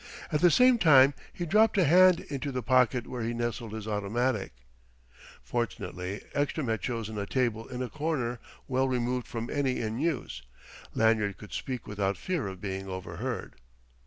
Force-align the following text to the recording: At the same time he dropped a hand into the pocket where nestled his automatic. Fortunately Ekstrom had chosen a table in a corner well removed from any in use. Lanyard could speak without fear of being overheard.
At 0.31 0.41
the 0.41 0.49
same 0.49 0.79
time 0.79 1.13
he 1.31 1.45
dropped 1.45 1.77
a 1.77 1.83
hand 1.83 2.21
into 2.21 2.51
the 2.51 2.63
pocket 2.63 3.05
where 3.05 3.21
nestled 3.21 3.71
his 3.73 3.87
automatic. 3.87 4.51
Fortunately 5.43 6.23
Ekstrom 6.33 6.69
had 6.69 6.81
chosen 6.81 7.19
a 7.19 7.27
table 7.27 7.67
in 7.67 7.83
a 7.83 7.87
corner 7.91 8.39
well 8.67 8.87
removed 8.87 9.27
from 9.27 9.51
any 9.51 9.79
in 9.79 9.99
use. 9.99 10.41
Lanyard 10.95 11.37
could 11.37 11.53
speak 11.53 11.85
without 11.85 12.17
fear 12.17 12.47
of 12.47 12.59
being 12.59 12.87
overheard. 12.87 13.57